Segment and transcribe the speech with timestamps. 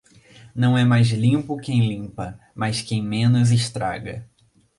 [0.55, 4.27] Não é mais limpo quem limpa mas quem menos estraga.